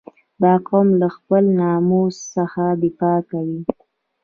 [0.43, 3.59] •دا قوم له خپل ناموس څخه دفاع کوي.